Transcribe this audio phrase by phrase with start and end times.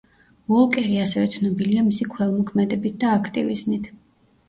[0.55, 3.97] უოლკერი, ასევე ცნობილია მისი ქველმოქმედებით და აქტივიზმით.